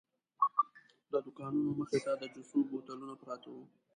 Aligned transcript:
د 1.11 1.13
دوکانونو 1.25 1.69
مخې 1.79 1.99
ته 2.05 2.11
د 2.21 2.23
جوسو 2.33 2.57
بوتلونه 2.69 3.13
پراته 3.21 3.49
وو. 3.53 3.63